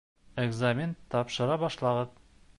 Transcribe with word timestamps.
Экзамен 0.45 0.95
тапшыра 1.15 1.61
башлағыҙ 1.67 2.19